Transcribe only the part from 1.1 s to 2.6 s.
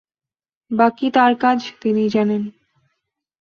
তাঁর কাজ, তিনিই জানেন।